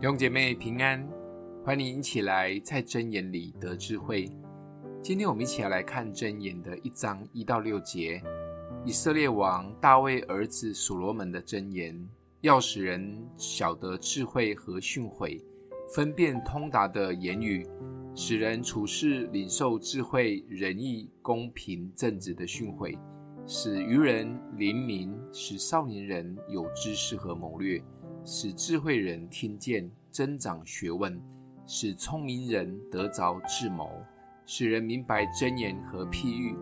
[0.00, 1.04] 弟兄姐妹平安，
[1.64, 4.30] 欢迎一起来在箴言里得智慧。
[5.02, 8.22] 今天我们一起来看箴言的一章一到六节。
[8.84, 12.08] 以色列王大卫儿子所罗门的箴言，
[12.42, 15.42] 要使人晓得智慧和训诲，
[15.92, 17.66] 分辨通达的言语，
[18.14, 22.96] 使人处事领受智慧、仁义、公平、正直的训诲，
[23.48, 27.82] 使愚人灵明，使少年人有知识和谋略。
[28.30, 31.18] 使智慧人听见，增长学问；
[31.66, 33.86] 使聪明人得着智谋；
[34.44, 36.54] 使人明白真言和譬喻，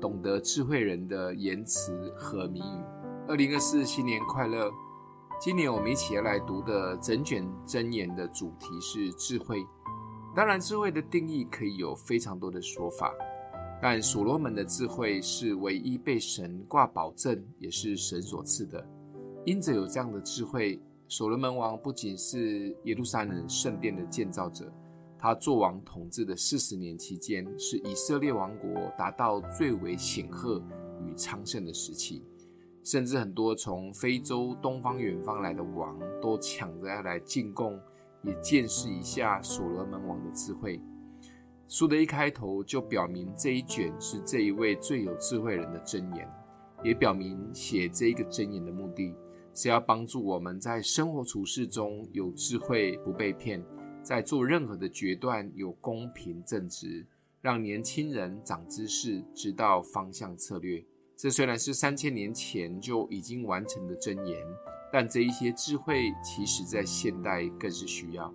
[0.00, 2.84] 懂得智慧人的言辞和谜语。
[3.26, 4.70] 二零二四新年快乐！
[5.40, 9.66] 今年我们一起要来读的整卷箴言的主题是智慧。
[10.36, 13.12] 当然，智慧的定义可以有非常多的说法，
[13.82, 18.88] 但所罗门的智慧是唯一被神挂保证，也是神所赐的。
[19.46, 24.72] 因着有这样的智慧，所罗门王不仅是耶路撒冷圣殿的建造者，
[25.16, 30.60] 他作王统治的四十年期间，是以色列王国达到最为显赫
[31.00, 32.24] 与昌盛的时期。
[32.82, 37.78] 甚至很多从非洲东方远方来的王，都抢着要来进贡，
[38.24, 40.80] 也见识一下所罗门王的智慧。
[41.68, 46.28] 书的一开头就表明这一卷是这一位最有智慧人的箴言，
[46.82, 49.14] 也表明写这一个箴言的目的。
[49.56, 53.62] 是要帮助我们在生活处事中有智慧，不被骗；
[54.02, 57.06] 在做任何的决断有公平正直，
[57.40, 60.84] 让年轻人长知识，知道方向策略。
[61.16, 64.38] 这虽然是三千年前就已经完成的箴言，
[64.92, 68.30] 但这一些智慧，其实在现代更是需要，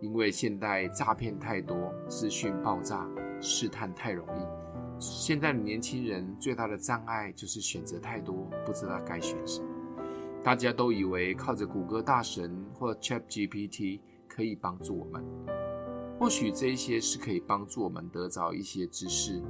[0.00, 3.08] 因为现代诈骗太多，资讯爆炸，
[3.40, 4.98] 试探太容易。
[4.98, 9.68] 现在的年轻人最大的障碍就是选择太多，不知道该选什么。
[10.44, 15.24] 大家都以为靠着谷歌大神或 ChatGPT 可以帮助我们，
[16.20, 19.42] 或许这一些是可以帮助我们得着一些知识，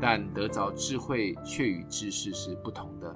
[0.00, 3.14] 但得着智慧却与知识是不同的。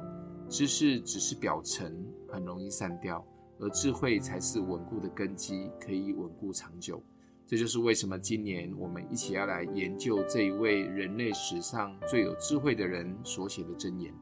[0.48, 3.26] 知识只是表层，很容易散掉，
[3.58, 7.02] 而智慧才是稳固的根基，可以稳固长久。
[7.48, 14.14] 这就是为什么今年我们一起要来研究这一位人类史上最有智慧的人所写的箴言，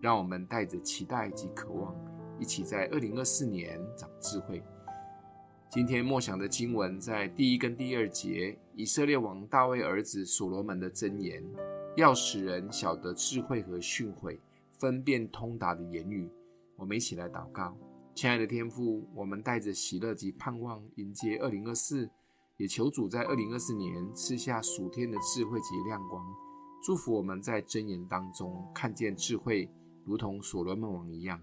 [0.00, 1.94] 让我们带着期待及渴望。
[2.40, 4.62] 一起在二零二四年长智慧。
[5.70, 11.44] 今天默想的经文在第一跟第二节，以色列王大卫儿子所罗门的箴言，
[11.96, 14.38] 要使人晓得智慧和训诲，
[14.78, 16.30] 分辨通达的言语。
[16.76, 17.76] 我们一起来祷告，
[18.14, 22.08] 亲爱的天父，我们带着喜乐及盼望迎接二零二四，
[22.56, 26.24] 也求主在二零二四年赐下属天的智慧及亮光，
[26.82, 29.68] 祝福我们在箴言当中看见智慧，
[30.04, 31.42] 如同所罗门王一样。